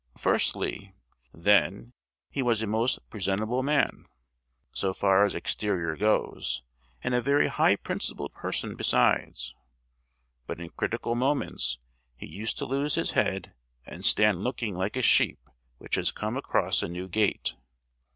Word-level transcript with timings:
Firstly, 0.17 0.95
then, 1.31 1.93
he 2.31 2.41
was 2.41 2.59
a 2.59 2.65
most 2.65 3.07
presentable 3.11 3.61
man, 3.61 4.07
so 4.73 4.95
far 4.95 5.25
as 5.25 5.35
exterior 5.35 5.95
goes, 5.95 6.63
and 7.03 7.13
a 7.13 7.21
very 7.21 7.49
high 7.49 7.75
principled 7.75 8.33
person 8.33 8.75
besides; 8.75 9.53
but 10.47 10.59
in 10.59 10.69
critical 10.71 11.13
moments 11.13 11.77
he 12.15 12.25
used 12.25 12.57
to 12.57 12.65
lose 12.65 12.95
his 12.95 13.11
head 13.11 13.53
and 13.85 14.03
stand 14.03 14.43
looking 14.43 14.73
like 14.73 14.95
a 14.95 15.03
sheep 15.03 15.47
which 15.77 15.93
has 15.97 16.11
come 16.11 16.35
across 16.35 16.81
a 16.81 16.87
new 16.87 17.07
gate. 17.07 17.53